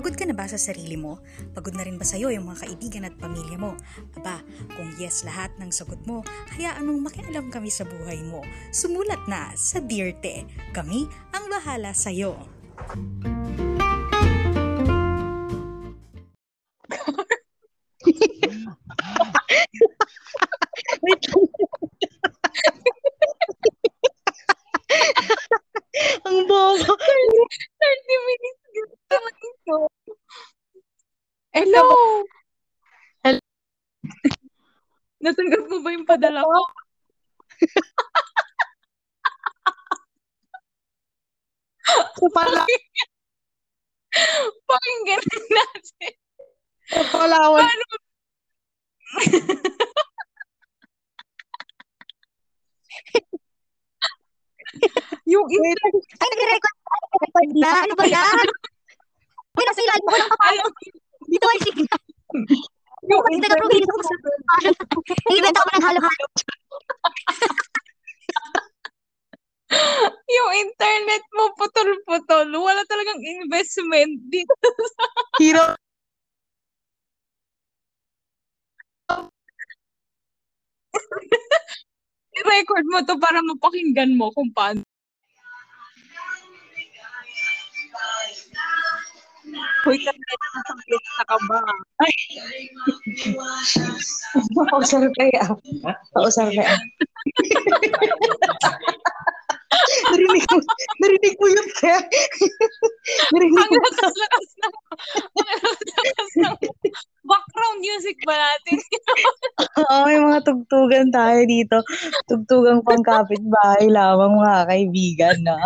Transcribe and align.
Pagod 0.00 0.16
ka 0.16 0.24
na 0.24 0.32
ba 0.32 0.48
sa 0.48 0.56
sarili 0.56 0.96
mo? 0.96 1.20
Pagod 1.52 1.76
na 1.76 1.84
rin 1.84 2.00
ba 2.00 2.08
sa'yo 2.08 2.32
yung 2.32 2.48
mga 2.48 2.64
kaibigan 2.64 3.04
at 3.04 3.12
pamilya 3.20 3.60
mo? 3.60 3.76
Aba, 4.16 4.40
kung 4.72 4.96
yes 4.96 5.28
lahat 5.28 5.52
ng 5.60 5.68
sagot 5.68 6.00
mo, 6.08 6.24
hayaan 6.56 6.88
mong 6.88 7.12
makialam 7.12 7.52
kami 7.52 7.68
sa 7.68 7.84
buhay 7.84 8.24
mo. 8.24 8.40
Sumulat 8.72 9.20
na 9.28 9.52
sa 9.60 9.76
Dear 9.76 10.16
Te. 10.24 10.48
Kami 10.72 11.04
ang 11.36 11.52
bahala 11.52 11.92
sa'yo. 11.92 12.32
Wait 12.96 13.29
Natanggap 35.20 35.64
mo 35.68 35.84
ba 35.84 35.90
yung 35.92 36.08
padala 36.08 36.40
ko? 36.40 36.60
Ako 41.90 42.24
pala. 42.32 42.64
Pakinggan 44.64 45.22
natin. 45.52 46.12
Palawan. 47.12 47.68
Paano? 47.68 47.86
yung 55.30 55.46
Wait. 55.46 55.78
Ay, 56.16 56.28
nag-record 56.32 56.76
pa. 56.80 56.94
Nag-record 56.96 57.50
na. 57.60 57.70
Ano 57.84 57.94
ba 57.94 58.06
yan? 58.08 58.46
Uy, 59.58 59.64
nasa 59.66 59.82
ilalim 59.84 60.06
ko 60.06 60.16
lang 60.16 60.32
kapalo. 60.32 60.64
Dito 61.28 61.46
ay 61.46 61.60
signal. 61.60 62.00
yung 63.10 63.22
Hindi 63.26 63.46
ka 63.50 63.58
probilis 63.58 63.90
ko 63.90 64.02
sa 64.02 64.14
Nag-ibenta 65.26 65.60
ko 65.60 65.70
ng 65.74 65.84
halo-halo. 65.84 66.24
yung 70.36 70.50
internet 70.66 71.22
mo 71.34 71.54
putol-putol. 71.58 72.50
Wala 72.54 72.82
talagang 72.86 73.20
investment 73.22 74.18
dito. 74.30 74.54
Hero. 75.38 75.74
I-record 82.40 82.86
mo 82.86 83.02
to 83.06 83.18
para 83.18 83.42
mapakinggan 83.42 84.14
mo 84.14 84.30
kung 84.34 84.50
paano. 84.54 84.82
Hoy, 89.80 89.96
kapit 90.04 90.40
na 90.40 90.60
sa 90.60 90.74
pista 90.84 91.22
ka 91.24 91.36
ba? 91.48 91.60
Pausar 94.68 95.08
kaya. 95.16 95.44
Pausar 96.12 96.52
kaya. 96.52 96.76
narinig 100.10 100.44
mo, 100.50 100.58
narinig 101.00 101.34
mo 101.40 101.46
yun 101.48 101.68
kaya. 101.80 102.00
narinig 103.32 103.56
Ang 103.56 103.72
mo. 103.72 103.80
lakas-lakas 103.80 104.46
ang 104.60 104.74
lakas-lakas 105.48 106.30
ng 106.36 106.54
background 107.24 107.78
music 107.80 108.16
ba 108.28 108.36
natin? 108.36 108.76
Oo, 109.80 110.04
may 110.04 110.20
mga 110.20 110.44
tugtugan 110.44 111.08
tayo 111.08 111.40
dito. 111.48 111.80
Tugtugang 112.28 112.84
pang 112.84 113.00
kapitbahay 113.00 113.88
lamang 113.88 114.36
mga 114.36 114.68
kaibigan 114.68 115.40
na. 115.40 115.56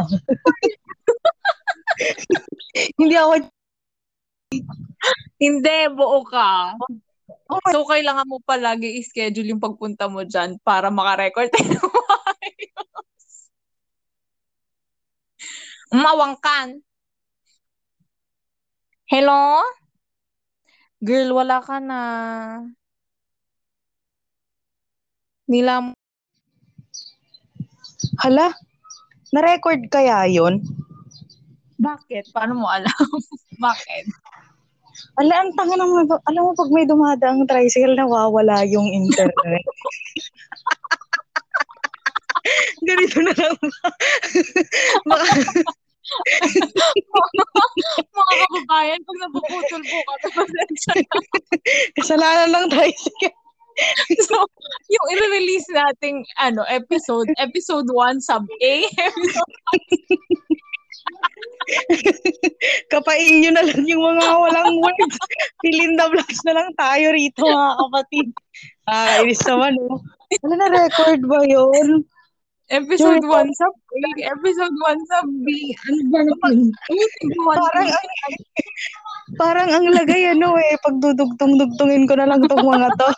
Hindi 2.99 3.15
ako 3.19 3.43
Hindi, 5.43 5.79
buo 5.95 6.23
ka. 6.27 6.79
So, 7.73 7.85
kailangan 7.89 8.29
mo 8.29 8.39
palagi 8.45 9.01
i-schedule 9.01 9.51
yung 9.55 9.63
pagpunta 9.63 10.07
mo 10.09 10.23
dyan 10.25 10.61
para 10.63 10.89
makarecord 10.93 11.51
tayo 11.55 11.81
maayos. 11.83 13.27
Mawangkan. 15.95 16.83
Hello? 19.09 19.63
Girl, 21.05 21.37
wala 21.37 21.61
ka 21.61 21.79
na. 21.79 22.01
Nila 25.45 25.93
Hala, 28.21 28.53
na-record 29.33 29.91
kaya 29.91 30.29
yon? 30.29 30.61
Bakit? 31.81 32.31
Paano 32.33 32.65
mo 32.65 32.67
alam? 32.71 32.89
Bakit? 33.65 34.05
Ala, 35.19 35.35
ang 35.43 35.53
tanga 35.59 35.77
naman. 35.79 36.07
Alam 36.31 36.43
mo, 36.47 36.51
pag 36.55 36.71
may 36.71 36.87
dumadaang 36.87 37.47
tricycle, 37.47 37.95
nawawala 37.95 38.67
yung 38.67 38.87
internet. 38.87 39.65
Ganito 42.87 43.19
na 43.25 43.33
lang 43.33 43.57
ba? 43.57 43.89
Baka, 45.09 45.25
Mga 48.15 48.35
kababayan, 48.45 49.01
pag 49.01 49.19
napuputol 49.25 49.83
po 49.89 49.97
pasensya 50.21 51.01
na. 51.01 51.17
kasalanan 51.97 52.53
ng 52.53 52.69
tricycle. 52.69 53.33
So, 54.23 54.47
yung 54.87 55.07
i-release 55.19 55.67
nating 55.75 56.23
ano, 56.39 56.63
episode, 56.71 57.27
episode 57.43 57.91
1 57.91 58.23
sub 58.23 58.47
A, 58.47 58.75
episode 58.87 59.55
Kapain 62.93 63.35
nyo 63.41 63.51
na 63.57 63.65
lang 63.65 63.83
yung 63.89 64.05
mga 64.05 64.27
walang 64.37 64.77
words. 64.81 65.17
The 65.65 65.73
blanks 65.97 66.41
na 66.45 66.53
lang 66.57 66.69
tayo 66.77 67.07
rito, 67.13 67.43
mga 67.45 67.75
kapatid. 67.81 68.29
Nakakainis 68.85 69.43
naman, 69.49 69.73
oh. 69.89 70.01
Wala 70.45 70.55
na 70.57 70.69
record 70.89 71.21
ba 71.25 71.41
yun? 71.47 72.05
Episode 72.73 73.21
Yung- 73.21 73.53
1 73.53 73.61
sub 73.61 73.77
A, 73.77 74.09
episode 74.33 74.73
1 74.73 75.11
sub 75.13 75.29
B. 75.45 75.49
Ano 75.85 76.01
ba 76.41 76.49
want 77.45 77.61
Parang, 77.61 77.89
ang, 77.93 78.09
parang 79.37 79.69
ang 79.69 79.87
lagay, 79.93 80.33
ano 80.33 80.57
eh, 80.57 80.73
pagdudugtong-dugtongin 80.81 82.09
ko 82.09 82.17
na 82.17 82.25
lang 82.25 82.41
tong 82.49 82.65
mga 82.65 82.89
to. 82.97 83.09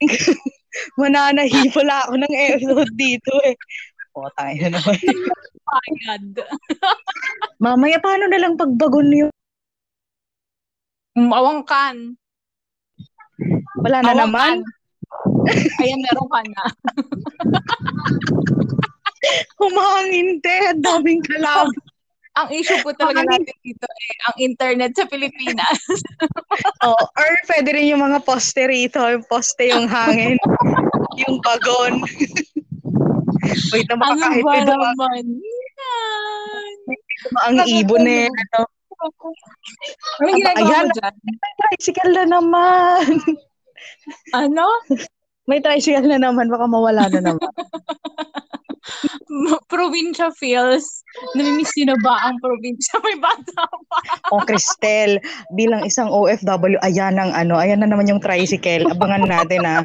Mananahi 0.98 1.70
pala 1.70 2.02
ako 2.06 2.18
ng 2.18 2.34
episode 2.34 2.92
dito 2.98 3.32
eh. 3.46 3.54
O, 4.18 4.26
tayo 4.34 4.54
na 4.66 4.68
naman. 4.74 4.98
Payad. 5.70 6.24
Mamaya, 7.64 7.98
paano 8.02 8.26
na 8.26 8.40
lang 8.40 8.58
pagbagon 8.58 9.08
yun? 9.10 9.32
Mawangkan. 11.14 12.18
Wala 13.80 13.98
na 14.02 14.12
Awang 14.14 14.20
naman. 14.26 14.56
Ayan, 15.82 16.00
meron 16.04 16.28
ka 16.30 16.40
na. 16.46 16.64
Humangin, 19.60 20.40
te. 20.40 20.56
Ang 20.70 20.82
daming 20.82 21.22
kalab. 21.24 21.68
Ang 22.38 22.48
issue 22.54 22.78
po 22.86 22.94
talaga 22.94 23.26
natin 23.26 23.56
dito 23.66 23.84
eh, 23.84 24.14
ang 24.30 24.36
internet 24.38 24.94
sa 24.94 25.04
Pilipinas. 25.10 25.82
oh, 26.86 26.94
or 27.18 27.30
pwede 27.50 27.74
rin 27.74 27.90
yung 27.90 28.06
mga 28.06 28.22
poste 28.22 28.70
rito. 28.70 29.02
Yung 29.02 29.26
poste 29.26 29.66
yung 29.66 29.90
hangin. 29.90 30.38
yung 31.26 31.42
bagon. 31.42 32.00
Wait 33.74 33.86
na 33.90 33.98
ano 33.98 34.02
makakahit 34.06 34.44
ba 34.46 34.52
may 34.54 34.62
duma- 34.62 34.94
naman? 34.94 35.24
Ang 37.46 37.56
ibon 37.66 38.06
eh. 38.06 38.28
Ano? 38.28 38.60
Anong 40.20 40.36
ginagawa 40.36 40.68
Ayan. 40.68 40.84
mo 40.84 40.92
dyan? 40.92 41.14
May 41.24 41.52
tricycle 41.56 42.12
na 42.12 42.24
naman. 42.28 43.04
Ano? 44.36 44.66
May 45.48 45.60
tricycle 45.64 46.08
na 46.08 46.20
naman. 46.20 46.52
Baka 46.52 46.66
mawala 46.68 47.08
na 47.08 47.20
naman. 47.20 47.40
probinsya 49.72 50.34
feels. 50.36 51.02
Namimiss 51.38 51.72
nyo 51.78 51.94
na 51.94 51.98
ba 52.02 52.14
ang 52.28 52.36
probinsya? 52.42 53.00
May 53.00 53.16
bata 53.18 53.62
pa. 53.88 53.98
O, 54.34 54.42
Cristel, 54.44 55.22
bilang 55.54 55.86
isang 55.86 56.10
OFW, 56.10 56.76
ayan 56.82 57.16
ang 57.16 57.32
ano, 57.32 57.56
ayan 57.56 57.80
na 57.80 57.88
naman 57.88 58.10
yung 58.10 58.22
tricycle. 58.22 58.90
Abangan 58.90 59.26
natin 59.26 59.62
ah. 59.64 59.82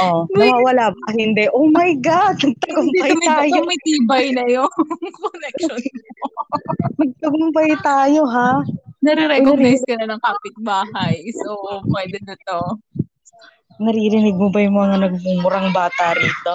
Oh, 0.00 0.24
nawawala 0.32 0.96
ba? 0.96 1.06
Hindi. 1.12 1.44
Oh 1.52 1.68
my 1.68 1.92
God! 2.00 2.40
Nagtagumpay 2.44 3.12
tayo. 3.20 3.56
may, 3.60 3.76
may 3.76 3.80
tibay 3.84 4.26
na 4.32 4.44
yung 4.48 4.72
connection. 5.20 5.80
Nagtagumpay 7.00 7.70
tayo, 7.84 8.24
ha? 8.24 8.64
Nare-recognize 9.04 9.84
ka 9.84 9.96
na 10.00 10.16
ng 10.16 10.22
kapitbahay. 10.24 11.20
So, 11.44 11.84
pwede 11.92 12.16
na 12.24 12.36
to. 12.48 12.60
Naririnig 13.80 14.36
mo 14.36 14.52
ba 14.52 14.60
yung 14.60 14.76
mga 14.76 15.08
nagmumurang 15.08 15.72
bata 15.72 16.12
rito? 16.12 16.54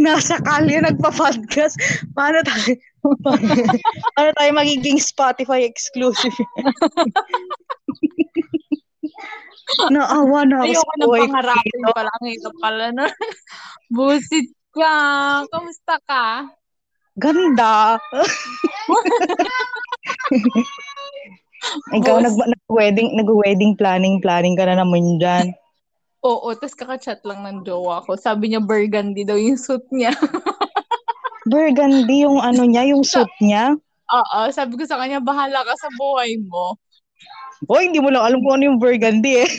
Nasa 0.00 0.36
kalye 0.44 0.80
nagpa-podcast. 0.84 1.76
Paano 2.12 2.44
tayo? 2.44 2.76
paano 4.16 4.30
tayo 4.36 4.50
magiging 4.56 5.00
Spotify 5.00 5.64
exclusive? 5.64 6.36
Naawa 9.92 10.40
na 10.48 10.56
ako 10.62 10.70
Ayoko 10.70 10.84
sa 10.84 11.04
buhay 11.04 11.20
ko 11.20 11.26
pangarapin 11.28 11.78
dito. 11.80 11.92
pala. 11.92 12.10
Ang 12.14 12.26
hirap 12.30 12.54
pala 12.60 12.86
na. 12.92 13.04
Busit 13.94 14.48
ka? 14.72 14.94
Kamusta 15.48 15.94
ka? 16.08 16.24
Ganda. 17.14 17.74
Ikaw, 21.96 22.16
Boss. 22.20 22.24
nag, 22.28 22.36
nag-wedding, 22.36 23.08
nag-wedding 23.16 23.72
planning, 23.78 24.20
planning 24.20 24.56
ka 24.56 24.68
na 24.68 24.84
naman 24.84 25.16
dyan. 25.16 25.54
Oo, 26.24 26.56
tapos 26.56 26.76
kakachat 26.76 27.20
lang 27.28 27.44
ng 27.44 27.68
jowa 27.68 28.00
ko. 28.04 28.16
Sabi 28.16 28.52
niya 28.52 28.60
burgundy 28.60 29.28
daw 29.28 29.36
yung 29.36 29.60
suit 29.60 29.84
niya. 29.92 30.12
Burgundy 31.44 32.24
yung 32.24 32.40
ano 32.40 32.64
niya, 32.64 32.88
yung 32.88 33.04
suit 33.04 33.28
niya. 33.36 33.76
Oo, 34.08 34.40
sabi 34.48 34.80
ko 34.80 34.88
sa 34.88 34.96
kanya, 34.96 35.20
bahala 35.20 35.60
ka 35.60 35.76
sa 35.76 35.92
buhay 35.92 36.40
mo. 36.40 36.80
O, 37.68 37.80
hindi 37.80 37.98
mo 37.98 38.12
lang 38.12 38.24
alam 38.24 38.38
kung 38.40 38.54
ano 38.56 38.64
yung 38.68 38.78
burgundy 38.78 39.40
eh. 39.40 39.48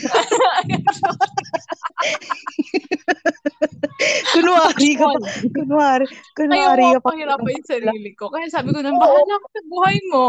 kunwari 4.32 4.90
ka 4.94 5.06
pa. 5.06 5.28
Kunwari, 5.52 6.04
kunwari 6.36 6.82
Ayaw 6.82 6.98
ka 6.98 7.00
ko 7.00 7.04
pa. 7.04 7.10
pahirapan 7.12 7.50
yung 7.52 7.66
sarili 7.68 8.10
ko. 8.14 8.24
Kaya 8.28 8.46
sabi 8.46 8.68
ko 8.70 8.80
nang 8.80 8.98
bahala 8.98 9.34
ka 9.36 9.48
sa 9.50 9.60
buhay 9.66 9.96
mo. 10.12 10.26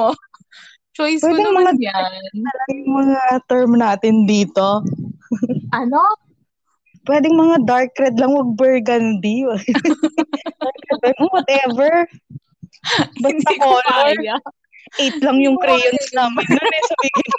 Choice 0.93 1.21
ko 1.21 1.29
Pwede 1.29 1.43
naman 1.45 1.77
mga- 1.77 1.85
yan. 1.85 2.11
Yung 2.73 2.93
mga 2.95 3.21
term 3.45 3.71
natin 3.77 4.25
dito. 4.25 4.81
Ano? 5.75 5.99
Pwedeng 7.03 7.35
mga 7.35 7.67
dark 7.67 7.91
red 7.99 8.15
lang, 8.15 8.31
wag 8.31 8.55
burgundy. 8.55 9.43
Whatever. 11.35 12.07
Basta 13.19 13.27
Hindi 13.27 13.55
ko 13.59 13.67
color. 13.83 14.15
Eight 14.95 15.19
lang 15.19 15.43
yung 15.43 15.59
crayons 15.59 16.07
namin 16.15 16.47
nun 16.55 16.71
eh. 16.71 16.83
Sabihin. 16.87 17.31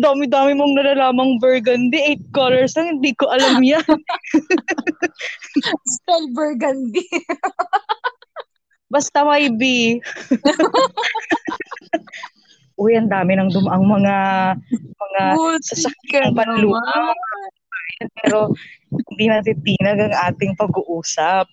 Dami-dami 0.00 0.56
mong 0.56 0.72
nalalamang 0.72 1.36
burgundy. 1.36 2.00
Eight 2.00 2.24
colors 2.32 2.76
lang. 2.76 3.00
Hindi 3.00 3.12
ko 3.16 3.28
alam 3.28 3.60
yan. 3.60 3.84
Spell 6.00 6.24
burgundy. 6.32 7.04
Basta 8.92 9.26
may 9.26 9.50
B. 9.52 9.62
Uy, 12.76 12.92
ang 12.94 13.10
dami 13.10 13.34
ng 13.34 13.50
dumaang 13.50 13.82
mga 13.82 14.16
mga 14.76 15.22
sasakyan 15.64 16.36
panlupa. 16.36 17.12
Pero 18.22 18.52
hindi 19.10 19.26
natin 19.26 19.58
tinag 19.64 19.98
ang 19.98 20.14
ating 20.32 20.54
pag-uusap. 20.54 21.48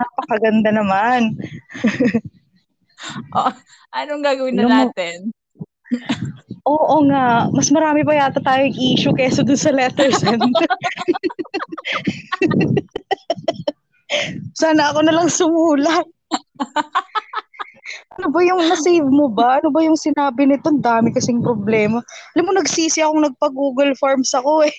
Napakaganda 0.00 0.74
naman. 0.74 1.38
Anong 3.98 4.22
gagawin 4.22 4.56
na 4.58 4.66
natin? 4.66 5.30
Oo 6.68 7.00
nga, 7.08 7.48
mas 7.48 7.72
marami 7.72 8.04
pa 8.04 8.12
yata 8.12 8.44
tayong 8.44 8.76
issue 8.76 9.14
kesa 9.16 9.40
dun 9.40 9.56
sa 9.56 9.72
letter 9.72 10.12
send. 10.12 10.44
Sana 14.60 14.92
ako 14.92 15.00
na 15.04 15.12
lang 15.16 15.28
sumulat. 15.32 16.04
ano 18.20 18.26
ba 18.28 18.40
yung 18.44 18.60
na-save 18.68 19.08
mo 19.08 19.32
ba? 19.32 19.60
Ano 19.60 19.72
ba 19.72 19.80
yung 19.80 19.96
sinabi 19.96 20.44
nito? 20.44 20.68
Ang 20.68 20.84
dami 20.84 21.08
kasing 21.08 21.40
problema. 21.40 22.04
Alam 22.36 22.44
mo, 22.44 22.52
nagsisi 22.52 23.00
akong 23.00 23.24
nagpa-Google 23.24 23.96
Forms 23.96 24.32
ako 24.36 24.68
eh. 24.68 24.74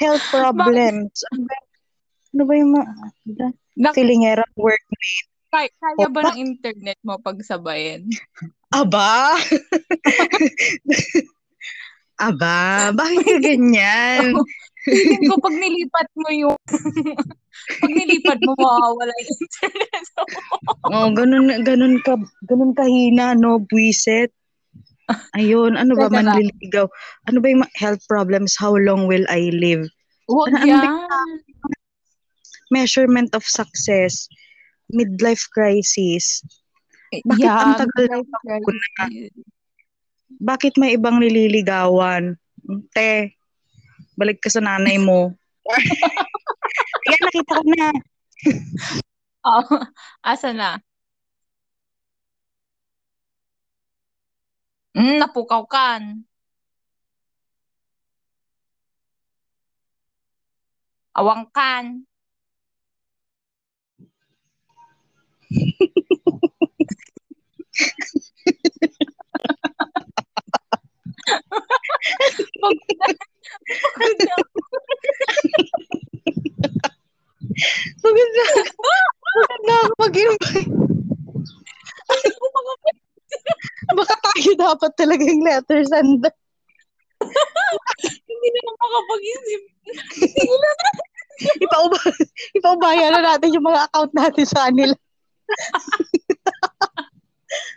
Health 0.00 0.24
problems. 0.32 1.12
Ano 1.32 1.44
ba, 1.44 1.56
ano 2.32 2.42
ba 2.44 2.52
yung 2.56 2.70
mga... 2.72 2.88
Nak- 3.76 3.94
Filingera 3.94 4.44
work. 4.56 4.80
kaya, 5.52 5.68
kaya 5.68 6.08
ba 6.08 6.32
ng 6.32 6.40
internet 6.40 6.96
mo 7.04 7.20
pagsabayin? 7.20 8.08
Aba? 8.72 9.36
Aba? 12.16 12.90
Bakit 12.96 13.24
ka 13.24 13.36
ganyan? 13.44 14.32
Feeling 14.86 15.26
ko 15.28 15.34
pag 15.42 15.56
nilipat 15.58 16.08
mo 16.14 16.28
yung 16.30 16.56
pag 17.82 17.92
nilipat 17.92 18.38
mo 18.46 18.54
mawawala 18.54 19.10
yung 19.10 19.38
internet 19.42 20.04
mo. 20.14 20.22
Oh, 20.86 21.06
ganun, 21.10 21.50
ganun 21.66 21.98
ka, 22.00 22.14
ganun 22.46 22.72
kahina, 22.72 23.34
no, 23.34 23.58
buwiset. 23.60 24.30
Ayun, 25.34 25.74
ano 25.74 25.94
ba, 25.94 26.10
manliligaw? 26.10 26.86
Ano 27.26 27.38
ba 27.42 27.46
yung 27.50 27.66
health 27.74 28.02
problems? 28.06 28.54
How 28.54 28.74
long 28.78 29.10
will 29.10 29.26
I 29.26 29.50
live? 29.54 29.86
Huwag 30.26 30.54
Ano- 30.54 30.62
ano 30.62 30.66
yan. 30.66 30.90
Measurement 32.70 33.30
of 33.34 33.46
success. 33.46 34.26
Midlife 34.90 35.46
crisis. 35.50 36.42
Bakit 37.26 37.46
yeah, 37.46 37.62
ang 37.62 37.74
tagal 37.78 38.22
crisis. 38.64 39.34
Bakit 40.36 40.72
may 40.76 40.98
ibang 40.98 41.22
nililigawan? 41.22 42.36
Te, 42.92 43.38
balik 44.18 44.42
ka 44.42 44.50
sa 44.50 44.60
nanay 44.60 44.98
mo. 44.98 45.32
Yan, 47.10 47.22
nakita 47.24 47.52
ko 47.62 47.70
na. 47.74 47.88
Oh, 49.46 49.62
asa 50.26 50.50
na? 50.50 50.82
Mm, 54.90 55.22
napukaw 55.22 55.62
kan. 55.70 56.26
Awang 61.14 61.46
kan. 61.54 62.02
Pagod 72.56 72.88
na. 72.90 73.06
Pagod 73.66 74.18
na. 74.20 74.34
Pagod 78.00 78.30
na. 78.32 78.44
Pagod 79.26 79.62
na 79.66 79.76
mag-invite. 79.98 80.70
Baka 83.96 84.14
tayo 84.18 84.50
dapat 84.58 84.92
talaga 84.96 85.22
yung 85.24 85.42
letter 85.42 85.82
send. 85.88 86.22
Hindi 88.26 88.48
na 88.52 88.60
makapag-isip. 88.70 89.62
Ipauba, 91.60 92.00
ipaubaya 92.56 93.12
na 93.12 93.20
natin 93.34 93.52
yung 93.56 93.66
mga 93.66 93.88
account 93.88 94.12
natin 94.16 94.46
sa 94.48 94.68
kanila. 94.68 94.94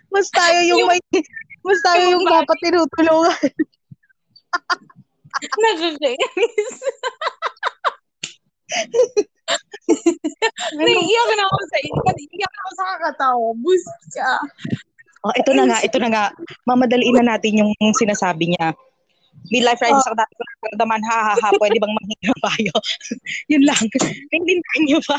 Mas 0.09 0.27
tayo 0.33 0.59
yung, 0.65 0.85
Yung- 0.85 0.89
may, 0.89 1.00
mas 1.65 1.79
tayo 1.85 2.03
yung 2.03 2.23
yung 2.23 2.25
dapat 2.27 2.57
tinutulungan. 2.61 3.39
Nakakainis. 5.61 6.75
Naiiyak 10.77 11.29
na 11.38 11.43
ako 11.48 11.57
sa 11.65 11.77
Naiiyak 11.81 12.53
ako 12.53 12.69
sa 12.75 12.84
kakatawa. 12.93 13.50
Bus 13.62 13.84
ka. 14.13 14.34
Oh, 15.19 15.34
ito 15.36 15.51
na 15.51 15.63
nga, 15.67 15.77
ito 15.84 15.98
na 16.00 16.10
nga. 16.10 16.24
Mamadaliin 16.63 17.15
na 17.19 17.36
natin 17.36 17.60
yung 17.60 17.93
sinasabi 17.98 18.55
niya. 18.55 18.72
Midlife 19.48 19.79
crisis 19.79 20.03
ako 20.03 20.19
dati 20.19 20.34
ko 20.36 20.43
nararamdaman, 20.43 21.01
ha 21.07 21.17
ha 21.31 21.34
ha, 21.39 21.50
pwede 21.63 21.79
bang 21.79 21.95
manghinga 21.95 22.34
tayo? 22.43 22.74
Yun 23.51 23.63
lang. 23.63 23.84
Naintindihan 24.29 24.81
niyo 24.84 25.00
ba? 25.07 25.17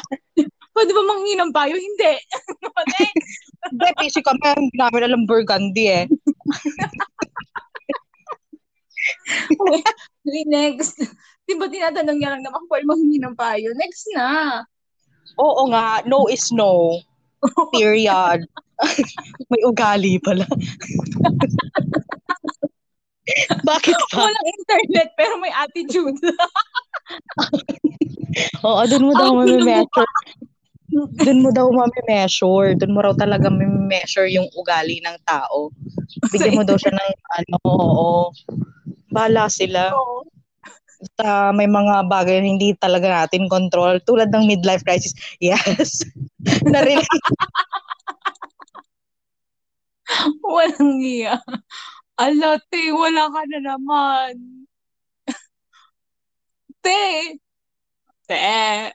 Pwede 0.71 0.91
ba 0.95 1.03
manghinang 1.03 1.53
payo? 1.53 1.75
Hindi. 1.75 2.13
Hindi, 3.71 3.89
busy 3.99 4.21
kami. 4.23 4.41
Hindi 4.57 4.77
namin 4.79 5.03
alam 5.07 5.23
burgundy 5.27 5.87
eh. 5.91 6.05
Okay, 9.51 10.43
Next. 10.47 10.97
Di 11.49 11.59
ba 11.59 11.67
tinatanong 11.67 12.17
niya 12.19 12.31
lang 12.37 12.43
naman 12.47 12.63
kung 12.63 12.71
pwede 12.71 12.87
manghingi 12.87 13.19
ng 13.19 13.35
payo? 13.35 13.75
Next 13.75 14.07
na. 14.15 14.63
Oo 15.39 15.67
nga, 15.71 16.03
no 16.07 16.31
is 16.31 16.53
no. 16.55 17.03
Period. 17.75 18.47
May 19.51 19.63
ugali 19.67 20.23
pala. 20.23 20.47
Bakit 23.63 23.99
ba? 24.11 24.27
Walang 24.27 24.49
internet 24.59 25.09
pero 25.15 25.39
may 25.39 25.55
attitude. 25.55 26.19
Oo, 28.67 28.83
dun 28.91 29.07
mo 29.07 29.13
daw 29.15 29.39
Ang 29.39 29.47
gulo 29.47 29.87
Dun 30.91 31.39
mo 31.47 31.51
daw 31.55 31.71
mami-measure. 31.71 32.75
Dun 32.75 32.93
mo 32.95 33.01
raw 33.03 33.15
talaga 33.15 33.47
mami-measure 33.47 34.27
yung 34.31 34.51
ugali 34.59 34.99
ng 35.03 35.17
tao. 35.23 35.71
Bigyan 36.35 36.59
mo 36.59 36.63
daw 36.67 36.75
siya 36.75 36.93
ng 36.95 37.11
ano, 37.39 37.57
oo. 37.65 38.13
Bala 39.11 39.47
sila. 39.47 39.95
Oo. 39.95 40.27
Basta 41.01 41.49
may 41.57 41.65
mga 41.65 42.05
bagay 42.13 42.45
na 42.45 42.49
hindi 42.53 42.77
talaga 42.77 43.09
natin 43.09 43.49
control. 43.49 44.03
Tulad 44.05 44.29
ng 44.29 44.45
midlife 44.45 44.85
crisis. 44.85 45.17
Yes. 45.41 46.05
Narelate. 46.69 47.09
Walang 50.45 50.99
iya. 51.01 51.39
Ala, 52.21 52.61
te, 52.69 52.93
wala 52.93 53.33
ka 53.33 53.43
na 53.49 53.59
naman. 53.65 54.35
te. 56.85 57.39
Te. 58.29 58.93